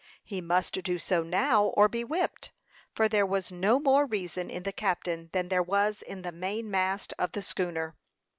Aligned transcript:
He 0.23 0.41
must 0.41 0.81
do 0.81 0.97
so 0.97 1.21
now 1.21 1.63
or 1.63 1.87
be 1.87 2.03
whipped; 2.03 2.51
for 2.95 3.07
there 3.07 3.23
was 3.23 3.51
no 3.51 3.79
more 3.79 4.07
reason 4.07 4.49
in 4.49 4.63
the 4.63 4.71
captain 4.71 5.29
than 5.31 5.49
there 5.49 5.61
was 5.61 6.01
in 6.01 6.23
the 6.23 6.31
main 6.31 6.71
mast 6.71 7.13
of 7.19 7.33
the 7.33 7.41
schooner. 7.43 7.95